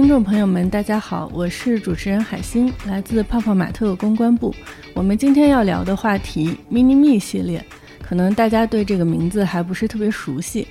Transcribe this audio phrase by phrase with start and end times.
[0.00, 4.52] 听众朋友们，大家好，我是主持人海星，来自泡泡玛特公关部。
[4.94, 7.62] 我们今天要聊的话题 Mini Me 系列，
[8.00, 10.66] 可能大家对这个名字还不是特别熟悉，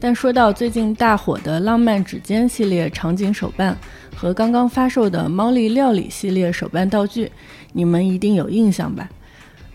[0.00, 3.76] 但说到最近大火的浪漫指尖系列场景手办
[4.16, 7.30] 和刚刚发售的猫力料理系列手办道具，
[7.74, 9.06] 你们一定有印象吧？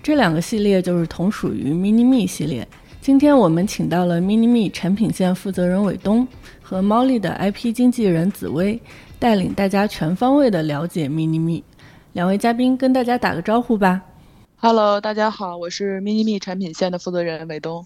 [0.02, 2.68] 这两个系列就是同属于 Mini Me 系列。
[3.02, 6.28] 今天我们请到了 Mini Me 产品线负责人伟东
[6.68, 8.82] 和猫力的 IP 经纪人紫薇，
[9.20, 11.62] 带领大家全方位的了解 Mini Me。
[12.14, 14.02] 两位嘉宾跟大家打个招呼吧。
[14.56, 17.86] Hello，大家好，我是 Mini Me 产品线的负责人伟东。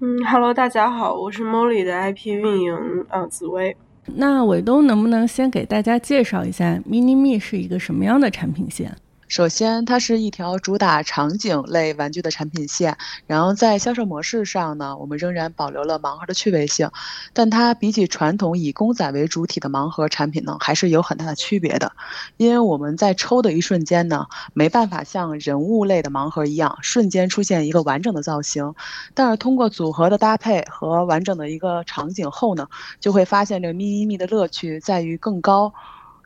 [0.00, 3.76] 嗯，Hello，大家好，我是猫力的 IP 运营啊紫薇。
[4.06, 8.96] 那伟东能不能先给大家介绍一下 Mini Me 是一个什么样的产品线？
[9.34, 12.96] 首先，它是一条主打场景类玩具的产品线。
[13.26, 16.88] 然后在销售模式上呢，我们仍然保留了盲盒的趣味性，
[17.32, 21.90] 但它比起传统以公仔为主体的盲盒产品呢，还是有很大的区别的。
[22.36, 28.72] 因为我们在抽的一瞬间呢，没办法像人物类的盲盒一样瞬间出现一个完整的造型，
[29.14, 32.68] 但是通过组合的搭配和完整的一个场景后呢，
[33.00, 35.74] 就会发现这个咪咪咪的乐趣在于更高，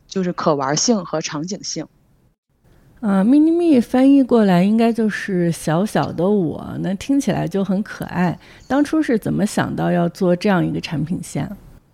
[0.06, 1.86] 就是可玩性和场景性。
[3.00, 8.38] 呃，mini me 翻译过来应该就是小小的我，那听起来就很可爱。
[8.66, 11.48] 当初是怎么想到要做这样一个产品线？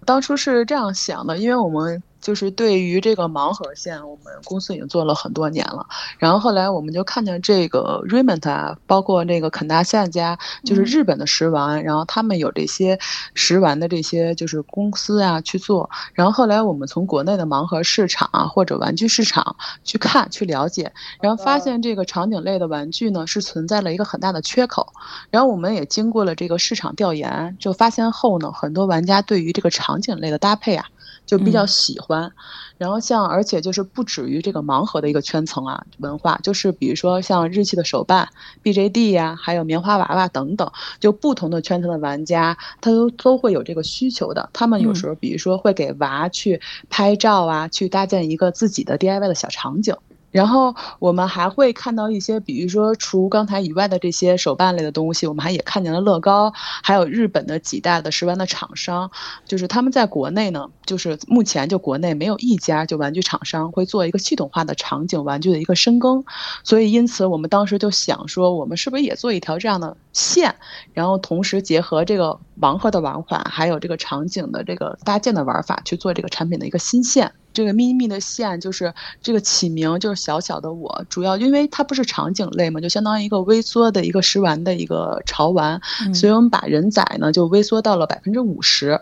[0.07, 2.03] 当初是这样想的，因为我们。
[2.25, 5.87] 就是对于这个盲盒线，我们公司已经做了很多年了。
[6.19, 12.99] 然后后来我们就看见这个 Raymond 啊，包括那个肯大象家，就是日本的食玩，然后他们有这些
[13.35, 15.91] 食玩的这些就是公司啊去做。
[16.15, 24.87] 然后后来我们从国内的盲盒市场啊或者玩具市场去看去了解，然后发现这个场景类的玩具呢是存在了一个很大的缺口。
[25.31, 30.87] 然后我们也经过了这个市场调研，就发现后呢，很多玩家对于这个场景类的搭配啊。
[31.27, 32.33] 就比较喜欢，
[32.77, 38.29] 然后像而且就是不止于这个盲盒的一个圈层啊文化，就是比如说像日系的手办、
[38.63, 44.51] BJD 呀，还有棉花娃娃等等，就不同的圈层的玩家，他都都会有这个需求的。
[44.53, 46.61] 他们有时候比如说会给娃去
[46.91, 49.97] 拍照啊，去搭建一个自己的 DIY 的小场景。
[50.35, 56.53] 然后我们还会看到一些，比如说除刚才以外的这些手办类的东西，我们还也看见了乐高，
[56.83, 59.09] 还有日本的几代的食玩的厂商，
[59.47, 66.25] 就是他们在国内呢，就是目前就国内没有一家就玩具厂商会做一个系统化的场景玩具的一个深耕，
[66.65, 70.57] 所以因此我们当时就想说，我们是不是也做一条这样的线，
[70.93, 77.33] 然后同时结合这个盲盒的玩法，还有这个场景的这个搭建的玩法去做这个产品的一个新线。
[77.55, 78.93] 这个咪咪的线就是
[79.23, 85.81] 这个起名就是小小的我，主要因为它不是场景类嘛，就相当于一个微缩的一个食玩的一个潮玩，
[86.13, 89.01] 所以我们把人仔呢就微缩到了百分之五十，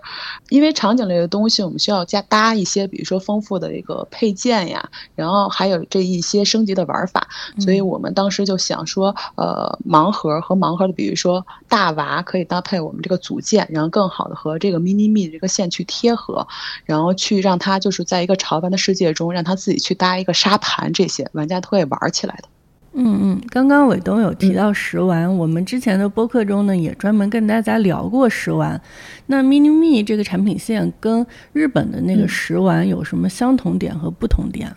[0.51, 7.27] 因为场景类的东西我们需要加搭一些，比如说丰富的一个配件呀，然后还有这一些升级的玩法，
[7.59, 16.47] 所以我们当时就想说，呃，盲盒和盲盒的，比如说大娃可以搭配我们这个组件，然后更好的和这个 mini me 这个线去贴合，
[16.85, 18.37] 然后去让它就是在一个。
[18.43, 22.49] 潮玩的世界中，让他自己去搭一个沙盘，这些玩家都会玩起来的。
[22.95, 28.79] 嗯嗯，刚刚伟东有提到食玩，我们之前的播客中呢也专门跟大家聊过食玩。
[29.27, 34.71] 那 Mini Me 这个产品线跟日本的那个食玩有什么相同点和不同点？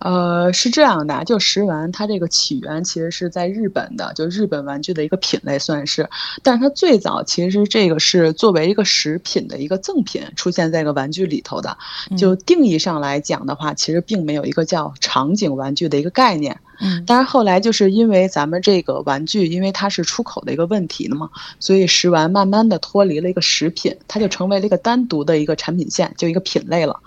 [0.00, 6.08] 呃，是这样的，就食玩它这个起源其实是在日本的，就日本玩具的一个品类算是，
[6.42, 11.76] 但是它最早其实这个是作为一个食品的一个赠品出现在一个玩具里头的，
[12.16, 16.58] 就定义上来讲的话，其实并没有一个叫场景玩具的一个概念。
[16.80, 26.98] 嗯，但是后来就是因为咱们这个玩具，因为它是出口的一个问题的嘛，所以食玩慢慢的脱离了一个食品，它就成为了一个单独的一个产品线，就一个品类了。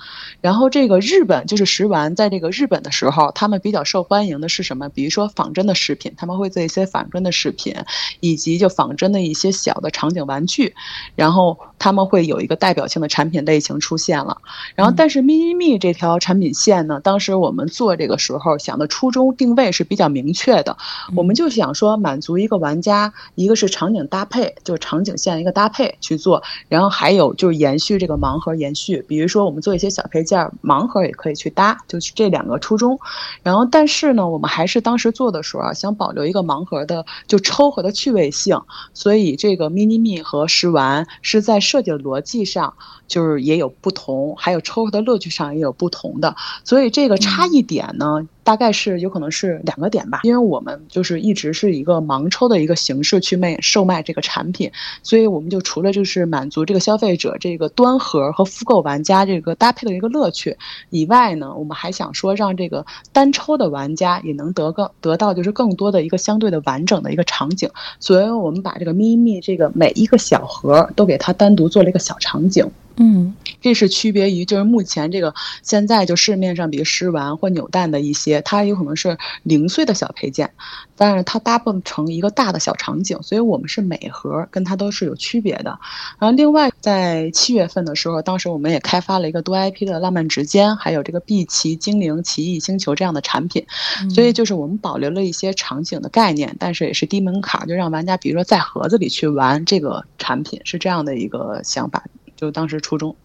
[0.42, 4.88] 然后这个日本就是食玩，在这个日本的时候，他们比较受欢迎的是什么？
[4.90, 7.76] 比如说仿真的食品，他们会做一些仿真的食品，
[8.20, 10.76] 以及就仿真的一些小的场景玩具，
[11.16, 14.38] 然后他们会有一个代表性的产品类型出现了。
[14.76, 19.63] 然后但是 mini me 这条产品线呢，当时我们做这个时候想的初衷定位。
[19.72, 20.76] 是比较明确的，
[21.16, 33.00] 我们就想说满足一个玩家，一个是场景搭配，就是场景线一个搭配去做，然后还有就是延续这个盲盒延续，比如说我们做一些小配件，盲盒也可以去搭，就是这两个初衷。
[33.42, 38.60] 然后但是呢，我们还是当时做的时候啊，想保留一个盲盒的就抽盒的趣味性，
[38.94, 42.74] 所以这个 mini me 和食玩是在设计的逻辑上
[43.08, 48.28] 就是也有不同，还有抽盒的乐趣上也有不同的，所以这个差异点呢。
[48.44, 60.58] 大概是有可能是两个点吧，因为我们就是一直是一个盲抽的一个形式去卖售卖这个产品，所以我们就除了就是满足这个消费者这个端盒和复购玩家这个搭配的一个乐趣
[60.90, 67.70] 以外呢，我们还想说让这个单抽的玩家也能得更得到就是更多的一个相对的完整的一个场景，
[68.00, 72.70] 所以我们把这个咪咪这个每一个小盒都给它单独做了一个小场景。
[72.98, 80.52] 嗯，这是区别于就是目前这个现在就市面上比如食玩或扭蛋的一些，它有可能是零碎的小配件，
[80.96, 85.80] 但是它搭不成一个大的小场景，所以我们是每盒跟它都是有区别的。
[86.20, 93.66] 然后另外在七月份的时候，当时我们也开发了一个多 IP 的浪漫时间，还有这个碧奇精灵奇异星球这样的产品，
[94.14, 102.04] 所以就是我们保留了一些场景的概念，但是也是低门槛，就让玩家比如说在盒子里去玩这个产品，是这样的一个想法。
[102.44, 103.16] 就当时初中，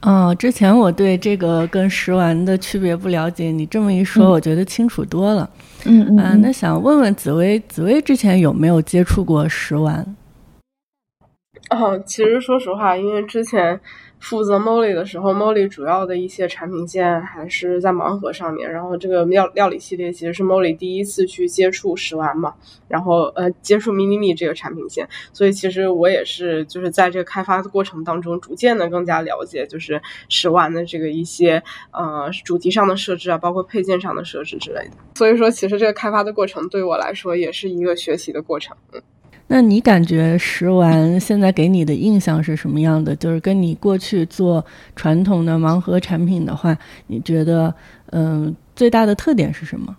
[0.00, 5.50] 哦，之前我对这个跟食玩的区别不了解，你这么一说，我觉得清楚多了。
[5.84, 10.16] 嗯嗯，那想问问紫薇，紫薇之前有没有接触过食玩？
[11.68, 13.78] 哦，其实说实话，因为之前。
[14.20, 18.70] 负责 Molly 的时候，Molly 主要的一些产品线还是在盲盒上面。
[18.70, 22.54] 然后这个料料理系列其实是 Molly 第一次去接触食玩嘛，
[22.86, 25.08] 然后呃接触 Mini Me 这个产品线。
[25.32, 31.62] 所以其实我也是就是在这个开发的过程当中，逐渐的更加了解就是食玩的这个一些
[31.92, 34.92] 呃主题上的设置啊，包括配件上的设置之类的。
[35.14, 38.76] 所以说，其实这个开发的过程对我来说也是一个学习的过程。
[38.92, 39.00] 嗯。
[39.52, 43.16] 那你感觉食玩现在给你的印象是什么样的？
[43.16, 44.64] 就是跟你过去做
[44.94, 47.74] 传统的盲盒产品的话，你觉得，
[48.12, 49.96] 嗯，最大的特点是什么？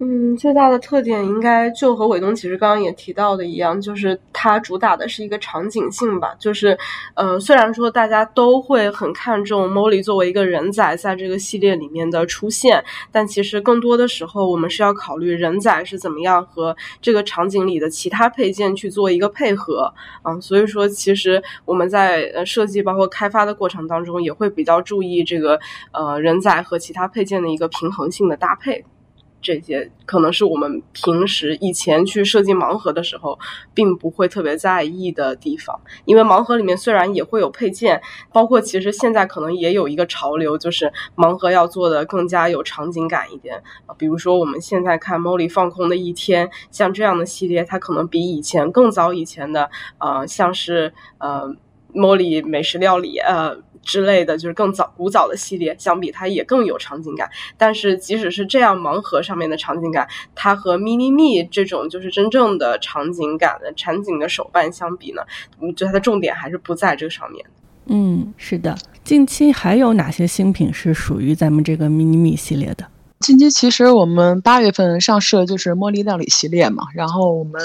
[0.00, 6.32] 嗯，最大的特点应该就和伟东其实刚刚也提到的一样，就是它主打的是一个场景性吧。
[6.38, 6.78] 就是，
[7.14, 19.92] 呃，虽然说大家都会很看重 Molly 作为一个人仔在这个系列里面的出现，但其实更多的时候我们是要考虑人仔是怎么样和这个场景里的其他配件去做一个配合。
[20.22, 25.58] 嗯，所以说其实我们在呃设计包括开发的过程当中，也会比较注意这个
[25.90, 28.84] 呃人仔和其他配件的一个平衡性的搭配。
[29.40, 33.38] 这些可能是我们平时以前去设计盲盒的时候，
[33.72, 35.80] 并不会特别在意的地方。
[36.04, 38.00] 因为盲盒里面虽然也会有配件，
[38.32, 43.62] 包括其实现在可能也有一个潮流，就是盲盒要做的更加有场景感一点。
[43.96, 51.54] 比如说我们现在看《Molly 放空的一天》，像这样的系列，它可能比以前更早以前的，呃，像是呃。
[51.94, 53.56] 茉莉美食料理，呃
[53.88, 57.30] 之类的，就是更早古早的系列，相比它也更有场景感。
[57.56, 65.22] 但是即使是这样，盲盒上面的场景感，它和 Mini Me 这种就是真正的场景感的场景的手办相比呢，
[65.58, 67.42] 我觉得它的重点还是不在这个上面。
[67.86, 68.76] 嗯，是的。
[69.02, 72.86] 近期还有哪些新品是属于咱们这个 Mini Me 系列的？
[73.20, 77.60] 近期其实我们八月份上市的就是茉莉料理系列嘛，然后我们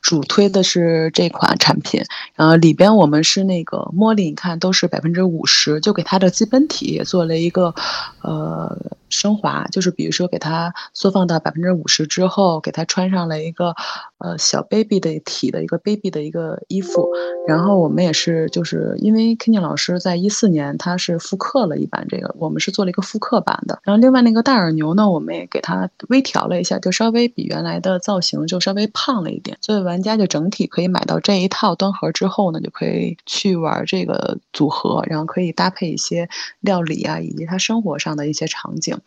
[0.00, 2.02] 主推的是这款产品，
[2.34, 7.74] 然后里边我们是那个茉莉，你看都是百分之五十，就给它的基本体也做了一个，
[8.22, 8.76] 呃。
[9.10, 13.74] 升华就是比如说给它缩放到百分之五十之后，给它穿上了一个
[14.18, 17.10] 呃小 baby 的体的一个 baby 的一个衣服，
[17.44, 23.78] 然后我们也是就是因为 Kenny 老师在一四年他是复刻了一版这个，我们是做了一个复刻版的。
[23.84, 36.28] 然后另外那个大耳牛呢，我们也给它微调了一下，就稍微比原来的造型就稍微胖了一点，所以玩家就整体可以买到这一套端盒之后呢，就可以去玩这个组合，然后可以搭配一些
[36.60, 38.98] 料理啊，以及他生活上的一些场景。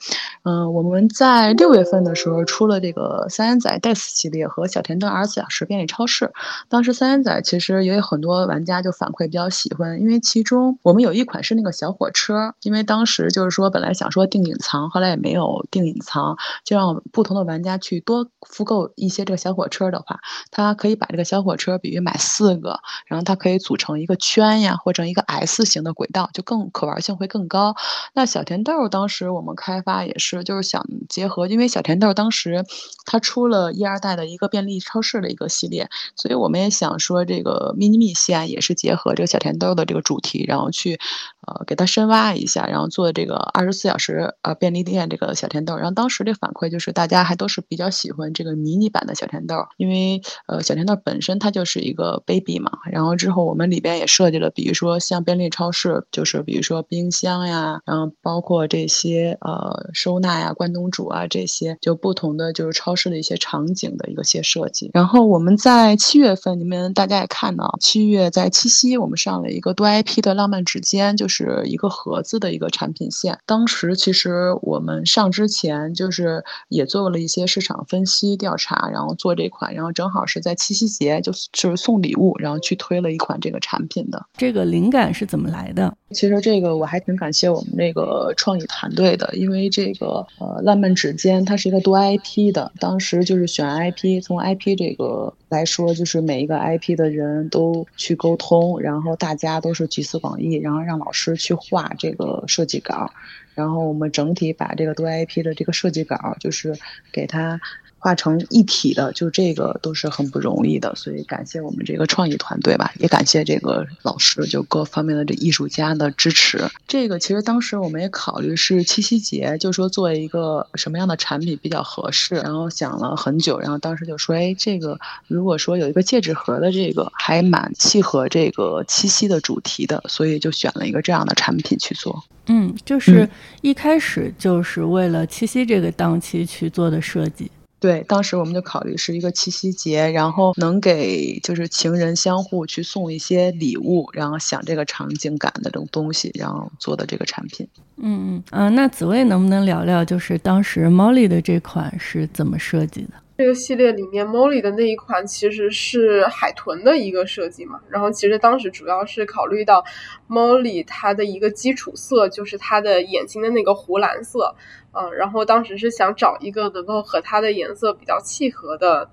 [0.44, 6.32] 嗯，我们在六月份的时候出了这个三眼仔 Death 系列和小甜二十四小时便利超市。
[6.70, 20.20] 当时三眼仔其实也有很多玩家就反馈比较喜欢，因为其中我们有一款是那个小火车，因为当时就是说本来想说定隐藏，后来也没有定隐藏，就让不同的玩家去多复购一些这个小火车的话，
[20.52, 27.76] 它可以把这个小火车，比如买四个，然后它可以组成一个圈呀，或者一个 S 型的轨道，就更可玩性会更高。
[28.14, 32.66] 那小甜豆当时我们开发也是，就是想结合，因为小甜豆当时
[33.06, 41.00] 他出了一二代的一个便利超市的一个系列，所以我们也想说这个 mini me 线也是结合这个小甜豆的这个主题，然后去
[41.48, 45.76] 呃给它深挖一下，然后做这个二十四小时呃便利店这个小甜豆。
[45.76, 52.72] 然后当时的反馈就是大家还都是比较喜欢这个迷你版的小甜豆，因为呃小甜豆本身它就是一个 baby 嘛。
[52.92, 59.90] 然后之后我们里边也设计了，比如说像便利超市，就是比如说冰箱呀，然后包括这些呃。
[59.94, 64.90] 收纳呀、关东煮啊这些，就不同的就是超市的一些场景的一个些设计。
[64.94, 73.40] 然后我们在七月份，你们大家也看到，七月在七夕我们上了一个多 IP 的浪漫指尖，就就是一个盒子的一个产品线。
[73.46, 84.26] 当时其实我们上之前就是也做了一些市场分析调查，然后做这款，然后正好是在七夕节就就是送礼物，然后去推了一款这个产品的。
[84.34, 85.96] 这个灵感是怎么来的？
[86.10, 103.14] 其实这个我还挺感谢我们那个创意团队的，因为这个呃浪漫指尖它是一个多 IP 的，当时就是选 IP，从 IP 这个来说，就是每一个 IP 的人都去沟通，然后大家都是集思广益，然后让老师是去画这个设计稿，
[103.54, 106.76] 然后我们整体把这个多 IP 的这个设计稿就是
[107.12, 107.60] 给它。
[108.02, 116.68] 化成一体的，就这个都是很不容易的，所以感谢我们这个创意团队吧，也感谢这个老师，就各方面的这艺术家的支持。
[116.88, 132.24] 这个其实当时我们也考虑是七夕节，就说做一个什么样的产品比较合适，然后想了很久，然后当时就说，哎，这个如果说有一个戒指盒的这个，还蛮契合这个七夕的主题的，所以就选了一个这样的产品去做。
[132.48, 133.30] 嗯，就是
[133.62, 137.52] 一开始就是为了七夕这个档期去做的设计。
[137.82, 147.68] 对，当时我们就考虑是一个七夕节，然后能给就是情人相互去送一些礼物，然后想这个场景感的这种东西，然后做的这个产品。
[147.98, 153.14] 嗯嗯嗯，那紫薇能不能聊聊，就是当时 Molly 的这款是怎么设计的？
[153.42, 157.80] 这个系列里面，Molly 的那一款其实是海豚的一个设计嘛。
[157.90, 159.84] 然后其实当时主要是考虑到
[160.30, 164.56] Molly 它的一个基础色就是它的眼睛的那个湖蓝色，
[164.94, 169.10] 嗯，然后当时是想找一个能够和它的颜色比较契合的，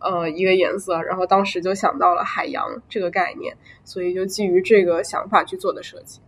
[0.00, 1.00] 呃，一个颜色。
[1.00, 6.18] 然后当时就想到了海洋这个概念，所以就基于这个想法去做的设计。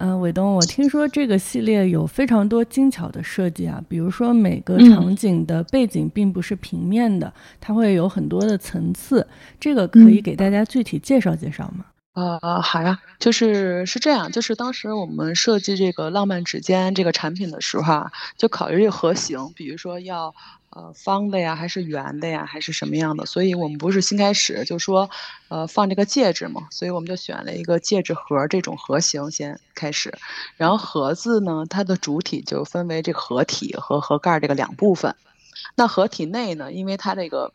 [0.00, 9.26] 嗯，伟东，我听说这个系列有非常多精巧的设计啊，比如说每个场景的背景并不是平面的，它会有很多的层次，
[9.58, 11.86] 这个可以给大家具体介绍介绍吗？
[12.14, 20.34] 呃，好呀，就是是这样，就是当时我们设计这个浪漫指尖这个产品的时候啊，就考虑这个盒型，比如说要
[20.70, 25.08] 呃方的呀，还是圆的呀，还是什么样的，所以我们不是新开始就说
[25.48, 30.12] 呃放这个戒指嘛，所以我们就选了一个戒指盒这种盒型先开始，
[30.56, 35.14] 然后盒子呢，它的主体就分为这个盒体和盒盖这个两部分，
[35.74, 37.52] 那盒体内呢，因为它这个。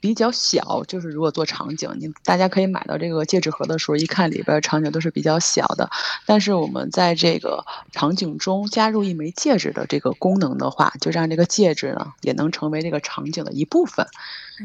[0.00, 5.88] 比较小，就是如果做场景，你大家可以买到这个戒指盒的时候，一看里边场景都是比较小的。
[6.24, 14.06] 但是我们在这个场景中加入一枚戒指的这个功能的话，就让这个戒指呢也能成为这个场景的一部分。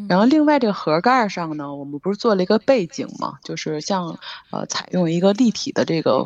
[0.08, 4.18] 然后另外这个盒盖上呢，我们不是做了一个背景嘛，就是像
[4.52, 6.26] 呃采用一个立体的这个。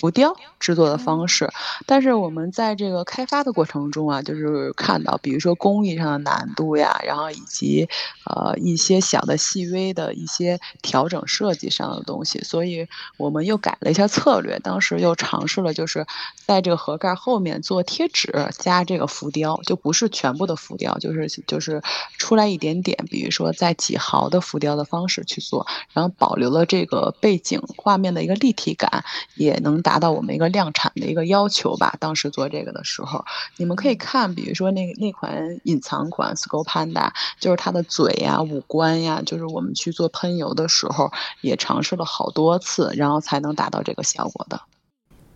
[0.00, 1.48] 浮雕制作的方式，
[1.86, 7.88] 但是我们在这个开发的过程中啊，就是看到，比如说工艺上的难度呀，然后以及
[8.24, 14.58] 呃一些小的细微的一些调整设计上的东西，所以我们又改了一下策略。
[14.58, 16.04] 当时又尝试了，就是
[16.44, 21.80] 在这个盒盖后面做贴纸加这个浮雕，就不是全部的浮雕，就是就是
[22.18, 29.04] 出来一点点，比如说在几毫的浮雕的方式去做，然后保留了这个背景画面的一个立体感，
[29.36, 29.83] 也能。
[29.84, 31.94] 达到我们一个量产的一个要求吧。
[32.00, 33.24] 当时做这个的时候，
[33.56, 41.12] 你们可以看，比如说那那款隐藏款 Skull Panda，就是它的嘴呀、五官呀，就是我们去做喷油的时候，
[41.42, 44.60] 也尝试了好多次，然后才能达到这个效果的。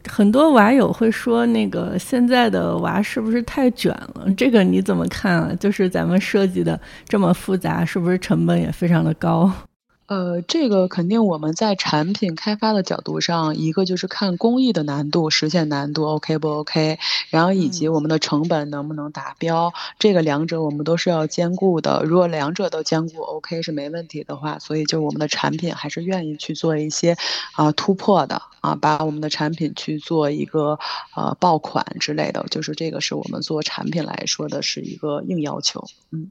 [0.09, 4.33] 很多娃友会说，那个现在的娃是不是太卷了？
[4.37, 5.53] 这个你怎么看啊？
[5.61, 9.53] 就是咱们设计的这么复杂，是不是成本也非常的高？
[10.09, 16.99] 呃，这个肯定我们在产品开发的角度上，一个就是看工艺的难度、实现难度 OK 不 OK，
[17.29, 22.03] 然后以及我们的成本能不能达标，这个两者我们都是要兼顾的。
[22.05, 27.15] 如果两者都兼顾 OK 是没问题的话，所以就我们的产品还是愿意去做一些
[27.53, 30.79] 啊突破的啊，把我们的产品去做一个
[31.17, 36.31] 呃爆款之类的，就是这个是我们做产品来说的是一个硬要求，嗯。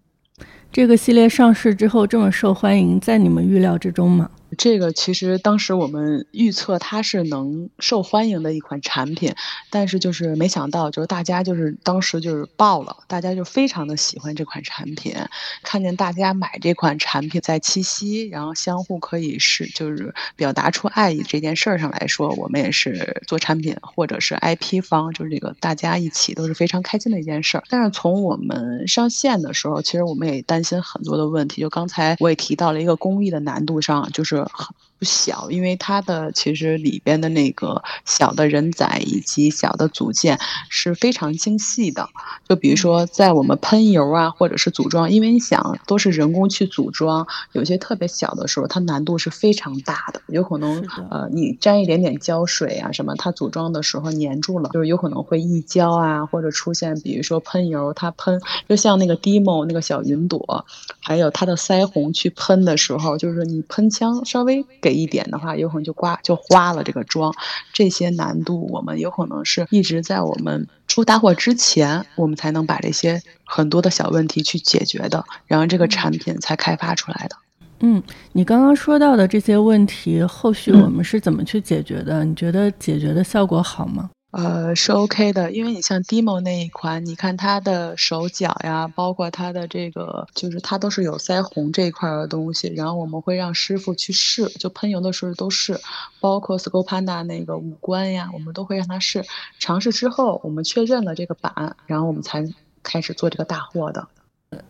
[0.72, 4.30] 这个系列上市之后这么受欢迎，在你们预料之中吗？
[4.58, 9.34] 这个其实当时我们预测它是能受欢迎的一款产品，
[9.70, 15.16] 但是就是没想到，就是大家就是当时就是爆了，大家就非常的喜欢这款产品。
[15.62, 27.64] 看见大家买这款产品在七夕，然后相互可以是就是表达出爱意这件事儿上来说，我们也是做产品或者是 IP 方，就是这个大家一起都是非常开心的一件事儿。
[27.70, 34.47] 但是从我们上线的时候，其实我们也担心很多的问题，就刚才我也提到了一个工艺的难度上，就是。
[34.54, 34.68] 很
[35.00, 40.40] 不小，因为它的其实里边的那个小的人仔以及小的组件
[40.70, 42.10] 是非常精细的。
[42.50, 60.66] 就比如说在我们喷油啊，或者是组装，因为你想都是人工去组装，有些特别小的时候，它难度是非常大的，有可能呃你沾一点点胶水啊什么，它组装的时候粘住了，就是有可能会溢胶啊，或者出现比如说喷油，它喷就像那个 Demo 那个小云朵，
[61.00, 64.66] 还有它的腮红去喷的时候，就是你喷枪稍微。
[64.88, 67.36] 给一点的话，有可能就刮就花了这个妆，
[67.74, 77.36] 这些难度我们有可能是一直在我们出大货之前，我们才能把这些很多的小问题去解决的，然后这个产品才开发出来的。
[77.82, 78.02] 嗯，
[78.32, 82.24] 你刚刚说到的这些问题，后续我们是怎么去解决的？
[82.24, 84.10] 你觉得解决的效果好吗？
[84.38, 95.80] 呃，是 OK 的，因为你像 Demo 那一款，你看它的手脚呀，包括它的这个，就是它都是有腮红这一块的东西，然后我们会让师傅去试，就喷油的时候都试，
[96.20, 99.26] 包括 Scopanda 那个五官呀，我们都会让他试，
[99.58, 102.48] 尝试之后我们确认了这个版，然后我们才
[102.84, 104.08] 开始做这个大货的。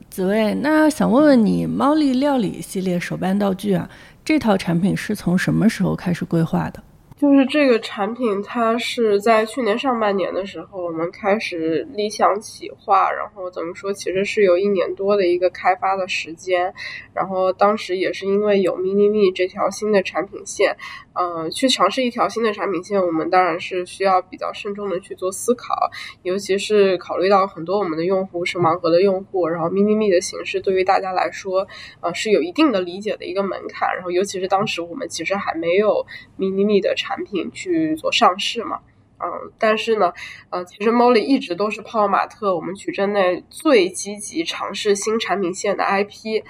[0.10, 3.90] 紫薇，那想问问你，猫力料理系列手办道具啊，
[4.24, 6.82] 这套产品是从什么时候开始规划的？
[7.18, 16.72] 就是这个产品，它是在去年上半年的时候，我们开始理想企划，然后怎么说，其实是有一年多的一个开发的时间，
[17.16, 20.78] 然后当时也是因为有 Mini Me 这条新的产品线。
[21.20, 25.74] 嗯，去尝试一条新的产品线，我们当然是需要比较慎重的去做思考，
[26.22, 31.68] 尤其是考虑到很多我们的用户是盲盒的用户，然后 mini me 的形式对于大家来说，
[32.02, 36.06] 呃，是有一定的理解的一个门槛，然后尤其是当时我们其实还没有
[36.38, 38.82] mini me 的产产品去做上市嘛，
[39.20, 40.12] 嗯，但是呢，
[40.50, 46.44] 呃，其实 Molly 一直都是泡泡玛特我们矩阵内最积极尝试新产品线的 IP。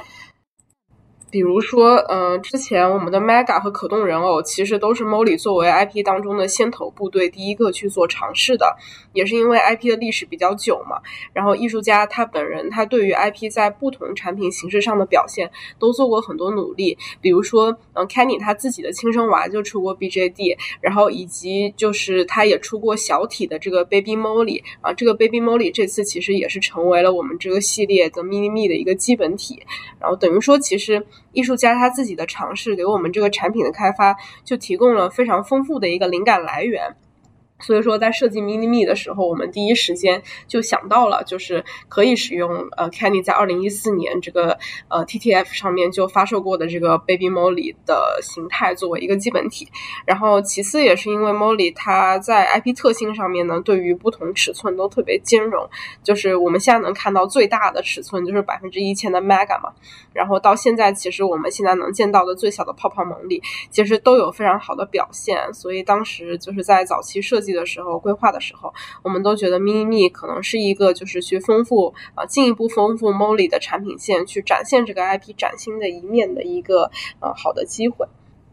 [1.37, 8.75] 比如说，嗯，之前我们的 Mega 和可动人偶其实都是 Molly 作为 IP 当中的先头部队，第一个去做尝试的，
[9.13, 10.99] 也是因为 IP 的历史比较久嘛。
[11.33, 16.97] 然后艺术家他本人，他对于 IP 在不同产品形式上的表现都做过很多努力。
[17.21, 29.61] 比如说，嗯，Kenny 他自己的亲生娃就出过 BJD，然后以及就是他也出过小体的这个 Baby Molly 啊，这个 Baby Molly 这次其实也是成为了我们这个系列的 Mini Me 的一个基本体。
[29.99, 31.05] 然后等于说，其实。
[31.37, 36.95] 艺术家他自己的尝试，给我们这个产品的开发就提供了非常丰富的一个灵感来源。
[37.59, 44.57] 所以说，在设计 Mini Me 的时候，我们第一时间就想到了，就是可以使用呃 Kenny 在二零一四年这个
[44.89, 49.67] 呃 TTF 上面就发售过的这个 Baby Molly 的形态作为一个基本体。
[50.05, 55.67] 然后，其次也是因为 Molly 它在 IP 特性上面呢，对于不同尺寸都特别兼容。
[56.03, 59.73] 就是我们现在能看到最大的尺寸就是百分之一千的 Mega 嘛。
[60.13, 63.41] 然后到现在，其实我们现在能见到的最小的泡泡蒙里，
[63.71, 65.53] 其实都有非常好的表现。
[65.53, 67.57] 所以当时就是在早期设计计。
[67.57, 78.05] 的时候规划的时候，我们都觉得 Mini Me 可能是一个就是去丰富啊进一步丰富 Molly 的产品线，去展现这个 IP 崭新的一面的一个呃好的机会。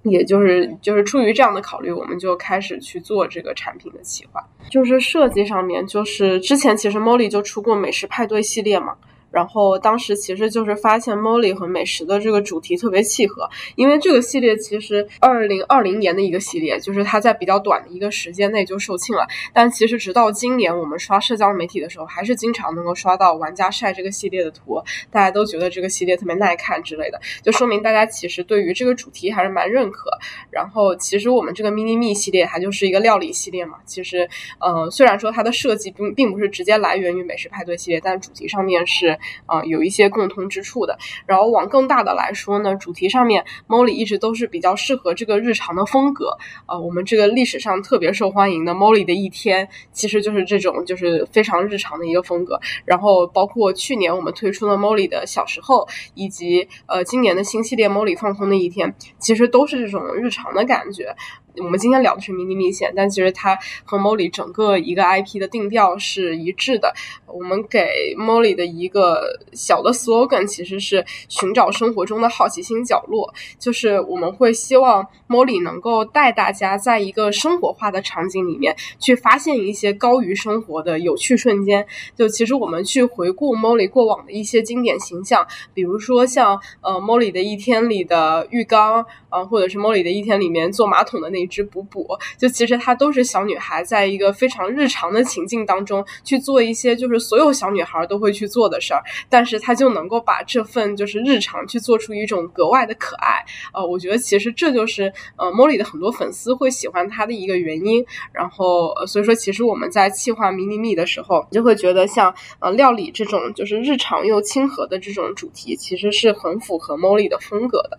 [0.04, 4.42] 也就是就是出于这样的考虑，我们就开始去做这个产品的企划。
[4.70, 8.96] 就是设计上面，就是之前其实 Molly 就出过美食派对系列嘛。
[9.34, 19.26] 然后当时其实就是发现 Molly 和美食的这个主题特别契合，因为这个系列其实二零二零年的一个系列，就是它在比较短的一个时间内就售罄了。
[19.52, 30.10] 但其实直到今年我们刷社交媒体的时候，还是经常能够刷到玩家晒这个系列的图，大家都觉得这个系列特别耐看之类的，就说明大家其实对于这个主题还是蛮认可。
[30.50, 34.28] 然后其实我们这个 Mini Me 系列它就是一个料理系列嘛，其实
[34.60, 39.18] 呃虽然说它的设计并并不是直接来源于美食派对系列，但主题上面是。
[39.46, 40.98] 啊，有一些共通之处的。
[41.26, 46.37] 然后往更大的来说呢，主题上面，Molly 一直都是比较适合这个日常的风格。
[46.66, 52.60] 呃，我们这个历史上特别受欢迎的 Molly 的一天，其实就是这种就是非常日常的一个风格。
[52.84, 61.14] 然后包括去年我们推出的 Molly 的小时候，以及呃今年的新系列 Molly 放空的一天，其实都是这种日常的感觉。
[61.58, 66.92] 我们今天聊的是迷你密线，但其实它和 Molly 整个一个 IP 的定调是一致的。
[67.26, 81.86] 我们给 Molly 的一个小的 slogan 其实是寻找生活中的好奇心角落，就是我们会希望 Molly 能够带大家在一个生活化的场景里面去发现一些高于生活的有趣瞬间。
[82.16, 91.44] 就其实我们去回顾 Molly 过往的一些经典形象，比如说像呃 Molly 的一天里的浴缸，啊，或者是 Molly 的一天里面坐马桶的那。
[91.44, 103.44] 一只补补，就其实它都是小女孩在一个非常日常的情境当中去做一些就是所有小女孩都会去做的事儿，但是她就能够把这份就是日常去做出一种格外的可爱。
[103.74, 108.02] 呃，我觉得其实这就是呃 Molly 的很多粉丝会喜欢她的一个原因。
[108.32, 117.98] 然后，呃、所以说其实我们在企划迷你蜜的时候，就会觉得像呃料理这种就是日常又亲和的这种主题，其实是很符合 Molly 的风格的。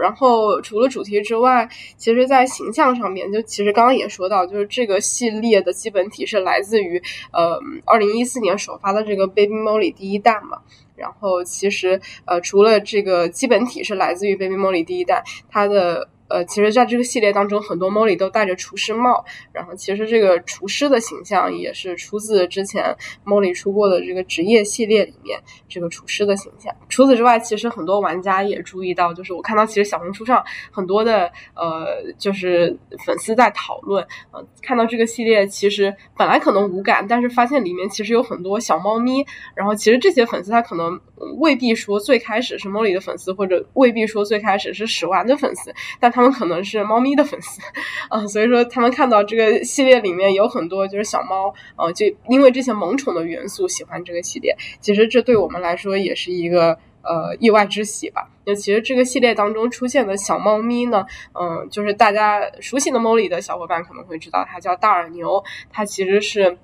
[0.00, 7.02] 然后除了主题之外，其实，在形象上面，就其实刚刚也说到，就是这个系列的基本体是来自于
[7.32, 10.58] 呃二零一四年首发的这个 Baby Molly 第一弹嘛。
[10.94, 16.08] 然后其实呃除了这个基本体是来自于 Baby Molly 第一弹，它的。
[16.32, 26.74] 呃，其实在这个系列当中，很多 Molly 都戴着厨师帽，然后其实这个厨师的形象也是出自之前 Molly 出过的这个职业系列里面这个厨师的形象。
[26.88, 39.22] 除此之外，其实很多玩家也注意到，就是我看到其实小红书上很多的呃，就是粉丝在讨论，呃，看到这个系列其实本来可能无感，但是发现里面其实有很多小猫咪，
[39.54, 40.98] 然后其实这些粉丝他可能
[41.40, 46.21] 未必说最开始是 Molly 的粉丝，或者未必说最开始是史玩的粉丝，但他。
[46.22, 47.60] 们可能是猫咪的粉丝，
[48.08, 54.56] 啊，所以说他们看到这个系列里面有很多就是小猫，呃，就因为这些萌宠的元素喜欢这个系列。
[54.80, 58.30] 其实这对我们来说也是一个呃意外之喜吧。
[58.46, 61.04] 就其实这个系列当中出现的小猫咪呢，
[61.34, 66.56] 嗯，就是大家熟悉的 Molly 的小伙伴可能会知道，它叫大耳牛，它其实是。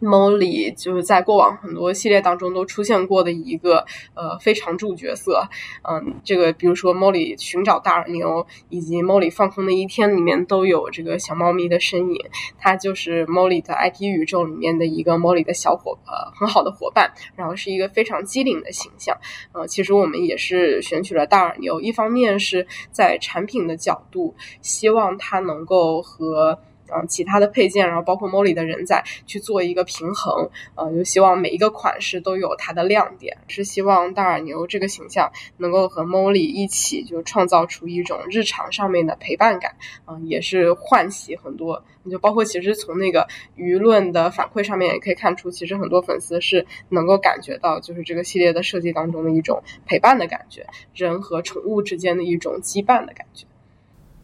[0.00, 3.84] Molly 就是在过往很多系列当中都出现过的一个
[4.14, 5.48] 呃非常驻角色，
[5.82, 12.24] 嗯，这个比如说 Molly 寻找大耳牛以及 Molly 放空的一天里面都有这个小猫咪的身影，
[12.58, 19.16] 它就是 Molly 的 IP 宇宙里面的一个 Molly 的小伙呃很好的伙伴，然后是一个非常机灵的形象，
[19.52, 26.60] 呃，其实我们也是选取了大耳牛，一方面是在产品的角度，希望它能够和。
[26.94, 53.46] 嗯，其他的配件，然后包括 Molly 的人仔去做一个平衡，呃，就希望每一个款式都有它的亮点，是希望大耳牛这个形象能够和 Molly 一起就创造出一种日常上面的陪伴感，嗯，也是唤起很多，就包括其实从那个舆论的反馈上面也可以看出，其实很多粉丝是能够感觉到，就是这个系列的设计当中的一种陪伴的感觉，人和宠物之间的一种羁绊的感觉，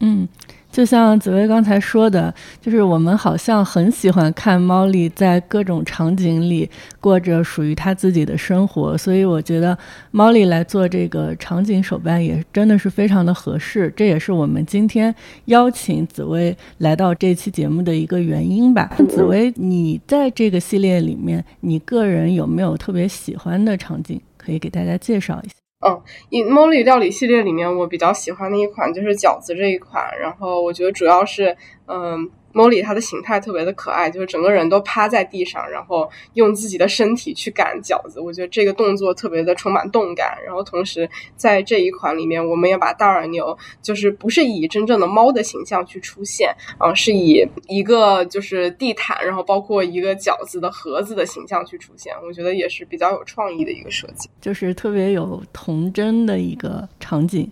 [0.00, 0.28] 嗯。
[0.74, 9.78] 就像紫薇刚才说的，就是我们好像很喜欢看猫莉在各种场景里过着属于她自己的生活，所以我觉得
[10.10, 13.92] 猫莉来做这个场景手办也真的是非常的合适。
[13.96, 18.90] 这也是我们今天邀请紫薇来到这期节目的一个原因吧。
[19.08, 25.54] 紫薇，你在这个系列里面，你个人有没有特别喜欢的场景，可以给大家介绍一下？
[25.86, 32.30] 嗯，以 Molly 料理系列里面，我比较喜欢的一款就是饺子这一款，然后我觉得主要是，嗯。
[32.54, 38.20] Molly 它的形态特别的可爱，就是整个人都趴在地上，然后用自己的身体去擀饺子。
[38.20, 40.38] 我觉得这个动作特别的充满动感。
[40.46, 52.14] 然后同时在这一款里面，我们也把大耳牛就是不是以真正的猫的形象去出现，啊，是以一个就是地毯，然后包括一个饺子的盒子的形象去出现。
[52.24, 57.50] 我觉得也是比较有创意的一个设计，就是特别有童真的一个场景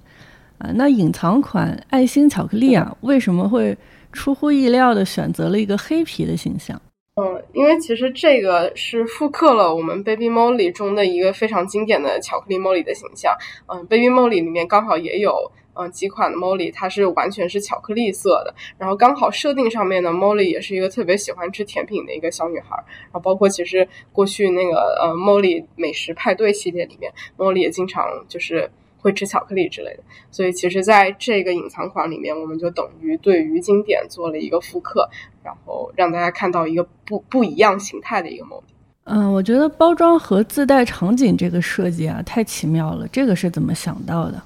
[0.59, 0.71] 啊。
[0.75, 3.77] 那隐藏款爱心巧克力啊，为什么会？
[4.12, 6.81] 出乎意料的选择了一个黑皮的形象，
[7.16, 13.35] 嗯，因为其实这个是复刻了我们 Baby Molly 中的一个非常经典的巧克力 Molly 的形象，
[13.66, 28.70] 嗯，Baby Molly 里面刚好也有嗯几款的 Molly，它是完全是巧克力色的，然后刚好设定上面的 Molly 也是一个特别喜欢吃甜品的一个小女孩，然后包括其实过去那个呃 Molly 美食派对系列里面，Molly 也经常就是。
[29.03, 35.11] 会吃巧克力之类的，所以其实在这个隐藏款里面，我们就等于对于经典做了一个复刻，
[35.43, 38.62] 然后让大家看到一个不不一样形态的一个 model。
[39.05, 43.07] 嗯，我觉得包装盒自带场景这个设计啊，太奇妙了。
[43.09, 44.41] 这个是怎么想到的？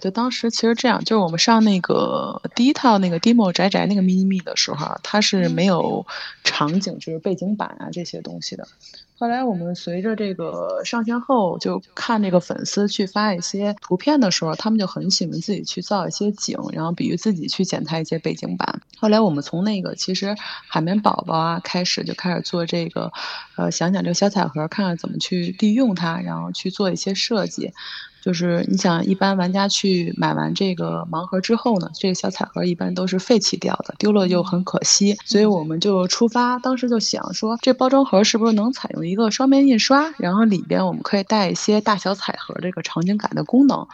[0.00, 6.06] 就当时其实这样，就是我们上那个第一套那个 demo 宅宅那个 mini me 的时候，它是没有
[6.44, 8.68] 场景，就是背景板啊这些东西的。
[9.18, 18.82] 后来我们随着这个上线后，就看这个粉丝去发一些图片的时候，他们就很喜欢自己去造一些景，然后比如自己去剪裁一些背景板。
[18.98, 20.36] 后来我们从那个其实
[20.68, 23.10] 海绵宝宝啊开始就开始做这个，
[23.56, 27.72] 呃，想想这个小彩盒，看看怎么去利用它，然后去做一些设计。
[28.26, 35.16] 就是你想，一般玩家去买完这个盲盒之后呢，这个小彩盒一般都是废弃掉的，丢了就很可惜。
[35.24, 43.86] 所以我们就出发，当时就想说，这包装盒是不是能采用一个双面印刷，然后里边我们可以带一些大小彩盒这个场景感的功能。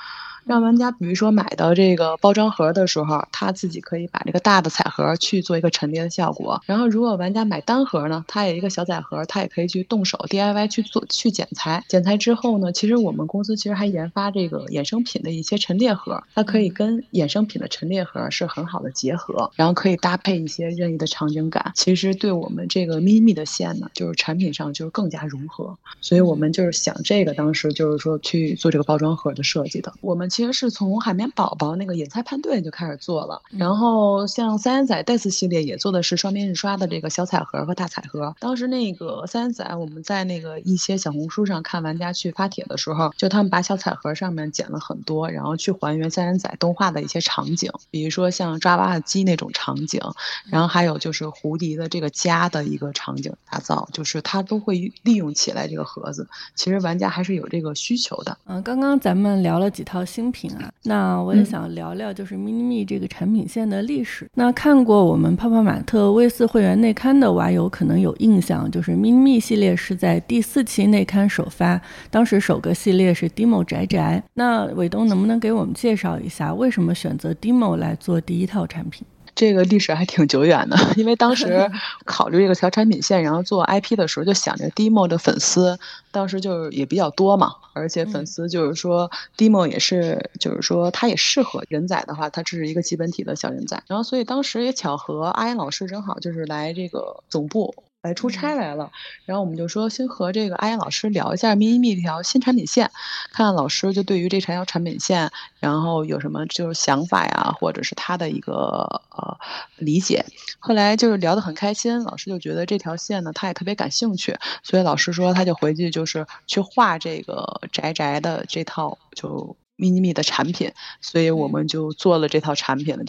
[0.45, 6.61] 让玩家比如说买到这个包装盒的时候，他自己可以把这个大的彩盒去做一个陈列的效果。
[6.67, 11.85] 然后如果玩家买单盒呢，它有一个小彩盒，他也可以去动手 DIY 去做去剪裁。
[11.89, 21.73] 剪裁之后呢，其实我们公司其实还研发这个衍生品的一些陈列盒，它可以跟衍生品的陈列盒是很好的结合，然后可以搭配一些任意的场景感。
[21.75, 25.77] 其实对我们这个 mini 的线呢，就是产品上就是更加融合。
[26.01, 29.93] 所以我们就是想这个当时就是说去做这个包装盒的设计的。
[30.01, 38.35] 我们其实是从海绵宝宝那个野菜派对就开始做了，然后像三眼仔 Days 系列也做的是双面印刷的这个小彩盒和大彩盒。
[38.41, 50.01] 当时那个三眼仔我们在那个一些小红书上看玩家去发帖的时候，就他们把小彩盒上面剪了很多，然后去还原三眼仔动画的一些场景，比如说像抓娃娃机那种场景，
[50.47, 56.27] 然后还有就是胡迪的这个家的一个场景打造，就是它都会利用起来这个盒子。
[56.55, 58.39] 其实玩家还是有这个需求的。
[58.47, 64.29] 嗯，刚刚咱们聊了几套新品啊，那我也想聊聊就是 Mini Me 这个产品线的历史。
[64.35, 71.81] 那看过我们泡泡玛特 V 四会员内刊的娃友可能有印象，就是 Mini Me 系列是在第四期内刊首发，
[72.11, 74.23] 当时首个系列是 Demo 宅宅。
[74.35, 79.07] 那伟东能不能给我们介绍一下，为什么选择 Demo 来做第一套产品？
[79.35, 81.71] 这个历史还挺久远的，因为当时
[82.05, 85.79] 考虑这个小产品线，然后做 IP 的时候，就想着 Demo 的粉丝
[86.11, 97.75] 当时就是也比较多嘛，而且粉丝就是说 Demo 也是，就是说它也适合人仔的话，它这是一个基本体的小人仔，然后所以当时也巧合阿岩老师正好就是来这个总部。
[98.03, 98.91] 来出差来了，
[99.25, 102.91] 然后我们就说先和这个阿燕老师聊一下 mini me 这条新产品线，
[103.33, 109.39] 看看老师就对于这条产品线，然后有什么就是想法呀，或者是他的一个呃
[109.77, 110.25] 理解。
[110.59, 123.05] 后来就是聊得很开心，老师就觉得这条线呢，他也特别感兴趣，所以老师说他就回去就是去画这个宅宅的这套就 mini me 的产品，所以我们就做了这套产品了。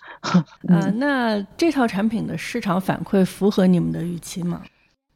[0.68, 4.62] 啊， 那这套产品的市场反馈符合你们的预期吗？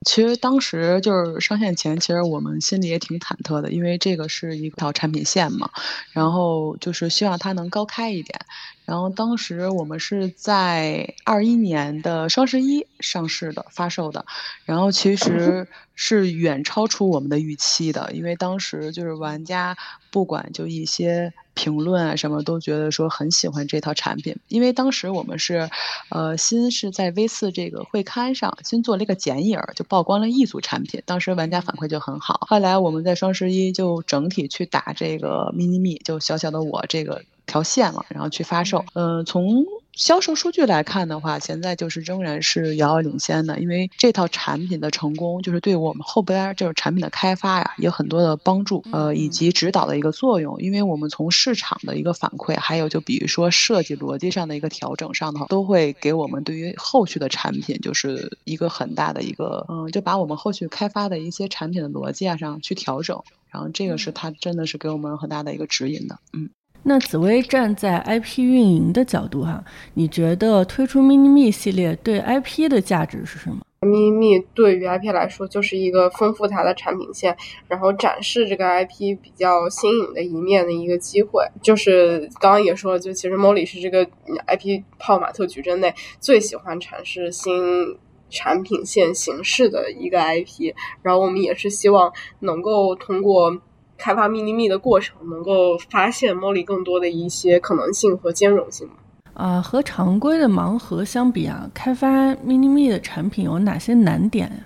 [0.07, 5.69] 其实当时就是上线前，其实我们心里也挺忐忑的，因为这个是一条产品线嘛，
[6.13, 8.39] 然后就是希望它能高开一点。
[8.85, 14.25] 然后当时我们是在二一年的双十一上市的发售的，
[14.63, 19.75] 然后其实是远超出我们的预期的，因为当时就是玩家
[20.09, 25.67] 不管就一些评论啊什么都觉得说很喜欢这套产品，因为当时我们是，
[26.09, 32.45] 呃，新是在 V 四这个会刊上新做了一个剪影，就曝光了一组产品，当时玩家反馈就很好。
[32.47, 37.23] 后来我们在双十一就整体去打这个 mini me，就小小的我这个。
[37.49, 38.83] 条线了，然后去发售。
[38.93, 39.63] 嗯，从
[39.97, 43.59] 销售数据来看的话，现在就是仍然是遥遥领先的。
[43.59, 50.61] 因为这套产品的成功，就是对我们后边就是产品的开发呀，有很多的帮助，呃，以及指导的一个作用。
[50.61, 63.23] 因为我们从市场的一个反馈，还有就比如说设计逻辑上的一个调整上的话，都会给我们对于后续的产品，就是一个很大的一个，嗯，就把我们后续开发的一些产品的逻辑啊上去调整。
[63.49, 66.49] 然后这个是它真的是给我们很大的一个指引的，嗯。
[66.83, 69.61] 那紫薇站在 IP 运营的角度哈，
[69.95, 77.35] 你觉得推出 Mini Me 系列对 IP 的价值是什么？Mini Me 对于 IP 来说就是一个丰富它的产品线，
[77.67, 81.43] 然后展示这个 IP 比较新颖的一面的一个机会。
[81.61, 84.07] 就是刚刚也说了，就其实 Molly 是这个
[84.47, 87.97] IP 泡玛特矩阵内最喜欢阐释新
[88.29, 93.61] 产品线形式的一个 IP，然后我们也是希望能够通过。
[93.97, 98.93] 开发 Mini Me 的过程，能够发现 Molly 更多的一些可能性和兼容性吗？
[99.33, 104.57] 啊，和常规的盲盒相比啊，开发 Mini Me 的产品有哪些难点呀？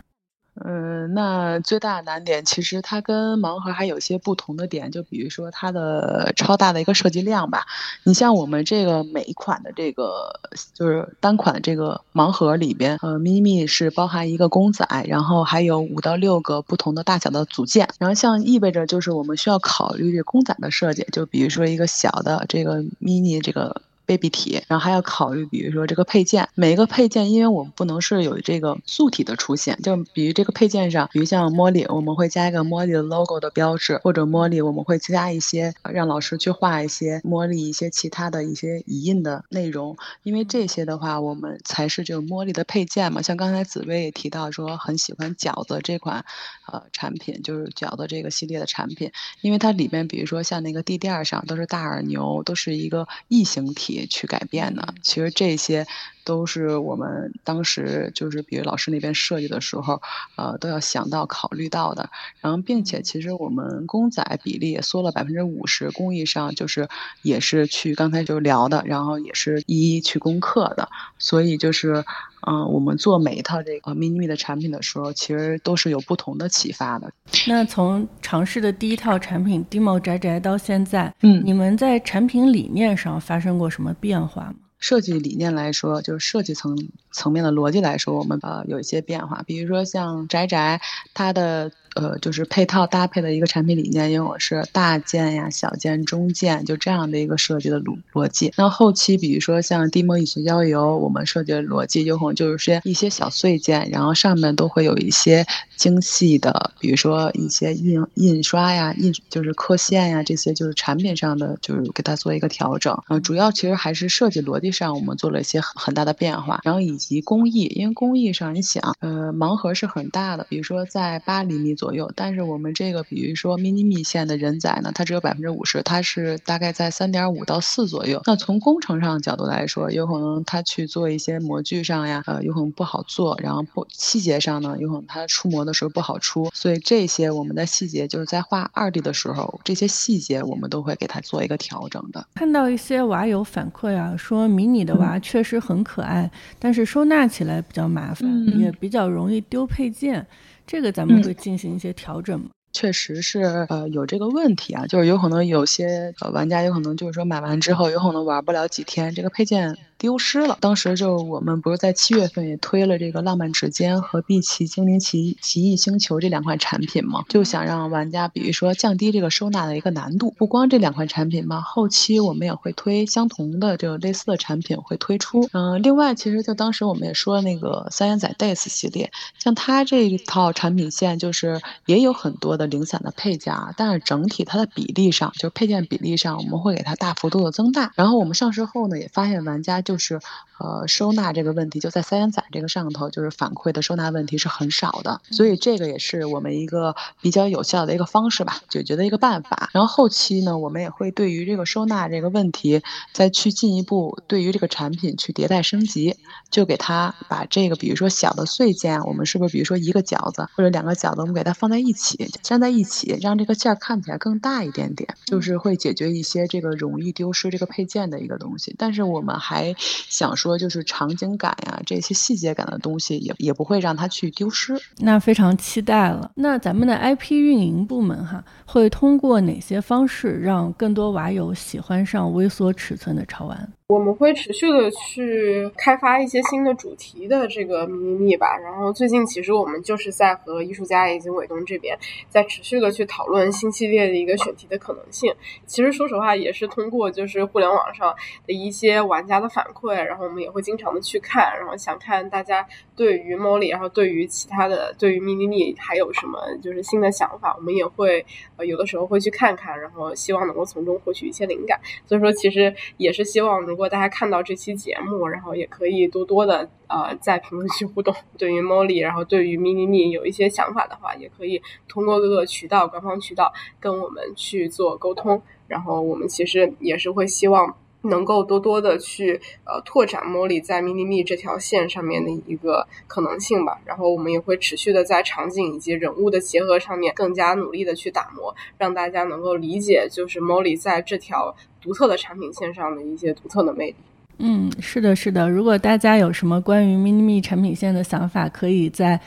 [0.64, 7.66] 嗯，那最大的难点其实它跟盲盒还有些不同的点，就比如说它的超大的一个设计量吧。
[8.04, 10.40] 你像我们这个每一款的这个
[10.74, 17.90] 就是单款的这个盲盒里边，呃，咪咪是包含一个公仔，然后还有五到六个不同的大小的组件。
[18.00, 23.82] 然后像意味着就是我们需要考虑这公仔的设计，就比如说一个小的这个 mini 这个。
[24.12, 43.22] Baby 体，然后还要考虑，比如说这个配件，每一个配件，因为我们不能是有这个素体的出现，就比如这个配件上，比如像茉莉，我们会加一个茉莉的 logo 的标志，或者茉莉我们会加一些让老师去画一些茉莉一些其他的一些影印的内容，因为这些的话，我们才是这个茉莉的配件嘛。
[43.22, 46.26] 像刚才紫薇也提到说很喜欢饺子这款
[46.68, 54.01] 呃产品，就是饺子这个系列的产品，因为它里面比如说像那个地垫上都是大耳牛，都是一个异形体。
[54.08, 55.86] 去改变呢，其实这些。
[56.32, 60.02] 都是我们当时就是比如老师那边设计的时候，
[60.38, 62.10] 呃，都要想到考虑到的。
[62.40, 66.88] 然后，并且其实我们公仔比例也缩了百分之五十，工艺上就是
[67.22, 70.88] 也是去刚才就聊的，然后也是一一去攻克的。
[71.20, 72.02] 所以就是，
[72.48, 77.12] 嗯，我们做每一套这个 mini 的产品的时候，其实都是有不同的启发的。
[77.46, 84.56] 那从尝试的第一套产品 Demo 宅宅到现在，嗯，你们在产品理念上发生过什么变化吗？
[84.82, 86.76] 设计理念来说，就是设计层
[87.12, 89.42] 层面的逻辑来说，我们呃有一些变化。
[89.48, 90.82] 比如说像宅宅，
[91.14, 98.52] 它的呃就是配套搭配的一个产品理念，因为我是大件呀、小件、中件，就这样的一个设计的逻逻辑。
[98.58, 105.46] 那后期比如说像地膜艺术郊游，我们设计的逻辑有可能就是些一些小碎件，然后上面都会有一些
[105.78, 112.98] 精细的，比如说一些印印刷呀、印就是刻线呀这些，就是产品上的就是给它做一个调整。
[113.10, 114.72] 嗯，主要其实还是设计逻辑。
[114.72, 128.22] 上我们做了一些很很大的变化，然后以及工艺，因为工艺上你想，呃，盲盒是很大的，比如说在八厘米左右，但是我们这个比如说 mini me 线的人仔呢，它只有百分之五十，它是大概在三点五到四左右。
[128.28, 142.24] 那从工程上角度来说，有可能它去做一些模具上呀，呃，有可能不好做，然后不细节上呢，有可能它出模的时候不好出，所以这些我们的细节就是在画二 D 的时候，这些细节我们都会给它做一个调整的。
[142.36, 144.52] 看到一些娃友反馈啊，说。
[144.52, 150.28] 迷你的娃确实很可爱，但是收纳起来比较麻烦，也比较容易丢配件。
[150.66, 152.50] 这个咱们会进行一些调整吗？
[152.74, 159.78] 确实是，呃，有这个问题啊，就是有可能有些呃玩家有可能就是说买完之后有可能玩不了几天，这个配件。
[160.02, 160.58] 丢失了。
[160.60, 170.32] 当时就我们不是在七月份也推了这个浪漫指尖和碧琪精灵奇奇异星球这两款产品嘛，就想让玩家比如说降低这个收纳的一个难度。
[170.32, 175.48] 不光这两款产品嘛，后期我们也会推相同的这个类似的产品会推出。
[175.54, 187.92] 嗯，另外其实就当时我们也说那个三元仔 Days 系列，像它这一套产品线就是也有很多的零散的配件，但是整体它的比例上，就是配件比例上，我们会给它大幅度的增大。
[187.96, 189.91] 然后我们上市后呢，也发现玩家就。
[189.92, 190.22] 就是，
[190.58, 199.70] 呃，收纳这个问题就在三元仔这个上头，就是反馈的收纳问题是很少的，所以这个也是我们一个比较有效的一个方式吧，解决的一个办法。
[199.74, 206.16] 然后后期呢，我们也会对于这个收纳这个问题，再去进一步对于这个产品去迭代升级，
[206.50, 218.74] 就给它把这个，比如说小的碎件，我们是不是比如说一个饺子或者两个饺子，我们给它放在一起，粘在一起，让这个件看起来更大一点点，就是会解决一些这个容易丢失这个配件的一个东西。
[218.78, 219.76] 但是我们还
[220.08, 224.80] 想说，就是场景感呀，这些细节感的东西也也不会让它去丢失。
[225.00, 226.32] 那非常期待了。
[226.36, 233.72] 那咱们的 IP 运营部门哈，会通过哪些方式让更多娃友喜欢上微缩尺寸的潮玩？
[233.92, 242.00] 我们会持续的去开发一些新的主题的这个迷你密吧，然后最近其实我们就是在和艺术家以及伟东这边
[242.30, 245.36] 在持续的去讨论新系列的一个选题的可能性。
[245.66, 248.16] 其实说实话，也是通过就是互联网上
[248.48, 258.26] 的一些玩家的反馈，然后我们也会经常的去看，然后想看大家对于 Molly，然后对于其他的对于迷你密还有什么就是新的想法，我们也会
[258.56, 261.78] 呃有的时候会去看看，然后希望能够从中获取一些灵感。
[262.06, 268.14] 所以说，其实也是希望如果如如果大家看到这期节目，然后也可以多多的呃在评论区互动。
[268.38, 275.42] 对于 Molly，然后对于 Mini Me 有一些想法的话，也可以通过各个渠道、官方渠道跟我们去做沟通。
[275.68, 277.76] 然后我们其实也是会希望。
[278.04, 293.96] 能够多多的去呃拓展 Molly 在 Mini Me 这条线上面的一个可能性吧，然后我们也会持续的在场景以及人物的结合上面更加努力的去打磨，让大家能够理解就是 Molly 在这条独特的产品线上的一些独特的魅力。
[294.40, 295.50] 嗯，是的，是的。
[295.50, 299.20] 如果大家有什么关于 Mini Me 产品线的想法，可以在。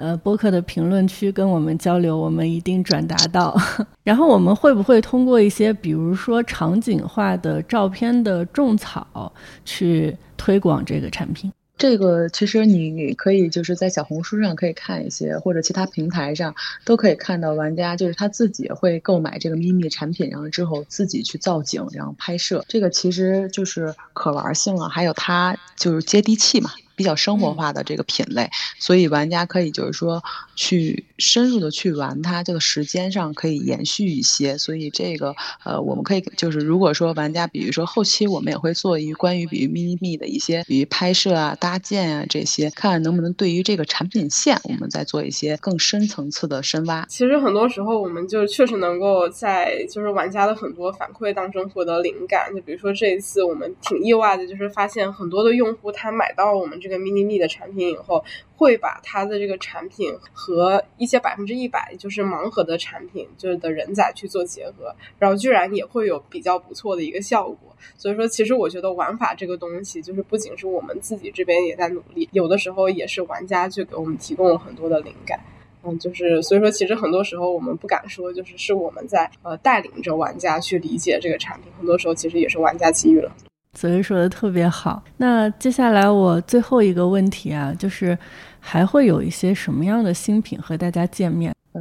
[0.00, 3.56] 呃，播客的评论区跟我们交流，我们一定转达到。
[4.04, 9.32] 然后我们会不会通过一些，比如说场景化的照片的种草，
[9.64, 11.52] 去推广这个产品？
[11.76, 16.52] 这个其实你可以就是在小红书上可以看一些，或者其他平台上
[16.84, 22.64] 都可以看到玩家就是他自己会购买这个咪咪产品，然后之后自己去造景，然后拍摄。
[22.66, 26.70] 这个其实就是可玩性啊，还有它就是接地气嘛。
[26.98, 30.20] 比较生活化的这个品类，所以玩家可以就是说
[30.56, 34.58] 去深入的去玩它，这个时间上可以延续一些。
[34.58, 35.32] 所以这个
[35.64, 47.06] 呃，我们可以就是如果说玩家，比如说后期我们也会做一关于比如 mini me 的一些，比如拍摄啊、搭建啊这些，看能不能对于这个产品线，我们再做一些更深层次的深挖。
[47.08, 52.52] 其实很多时候我们就确实能够在就是玩家的很多反馈当中获得灵感。
[52.52, 58.24] 就比如说这一次我们挺意外的，就是发现很多的用户他买到我们这这个 mini me 的产品以后，
[58.56, 67.58] 会把它的这个产品和一些百分之一百就是盲盒的产品，就是的人仔去做结合，然后居然也会有比较不错的一个效果。
[67.96, 75.38] 所以说，其实我觉得玩法这个东西，就是不仅是我们自己这边也在努力，有的时候也是玩家去给我们提供了很多的灵感。
[75.84, 83.30] 嗯，就是所以说，其实很多时候我们不敢说，就是是我们在呃带领着玩家去理解这个产品，很多时候其实也是玩家给予了。
[83.78, 85.00] 所以说的特别好。
[85.18, 88.18] 那接下来我最后一个问题啊，就是
[88.58, 91.54] 还会有一些什么样的新品和大家见面？
[91.74, 91.80] 呃，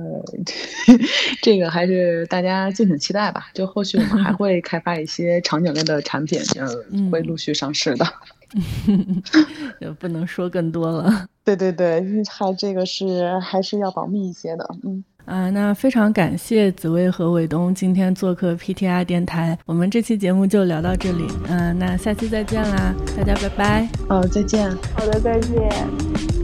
[1.41, 3.47] 这个还是大家敬请期待吧。
[3.51, 6.67] 就后续我们还会开发一些场景类的产品，呃，
[7.09, 8.05] 会陆续上市的。
[9.81, 11.25] 也不能说更多了。
[11.43, 14.69] 对对对，还这个是还是要保密一些的。
[14.83, 21.27] 嗯啊，那非常感谢紫薇和伟东今天做客 PTR 电台，我们这期节目就聊到这里。
[21.49, 23.89] 嗯，那下期再见啦，大家拜拜。
[24.07, 24.71] 哦，再见。
[24.95, 26.36] 好的，再见。